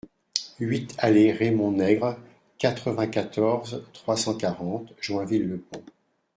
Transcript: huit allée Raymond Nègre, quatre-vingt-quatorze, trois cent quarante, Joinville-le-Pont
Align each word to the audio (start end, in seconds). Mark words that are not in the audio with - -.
huit 0.57 0.95
allée 0.97 1.31
Raymond 1.31 1.73
Nègre, 1.73 2.17
quatre-vingt-quatorze, 2.57 3.83
trois 3.93 4.17
cent 4.17 4.35
quarante, 4.35 4.95
Joinville-le-Pont 4.99 5.83